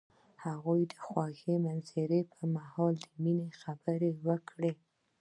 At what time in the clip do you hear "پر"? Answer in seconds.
2.31-2.41